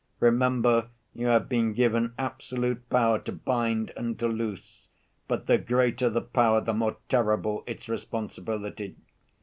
[0.19, 4.89] Remember, you have been given absolute power to bind and to loose,
[5.27, 8.95] but the greater the power, the more terrible its responsibility.